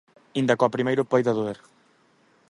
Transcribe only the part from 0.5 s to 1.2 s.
que, ao primeiro,